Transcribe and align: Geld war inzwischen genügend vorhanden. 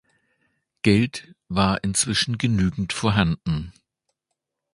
Geld 0.81 1.35
war 1.47 1.83
inzwischen 1.83 2.39
genügend 2.39 2.91
vorhanden. 2.91 3.71